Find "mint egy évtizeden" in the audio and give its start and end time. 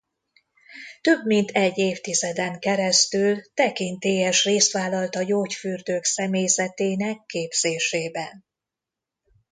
1.25-2.59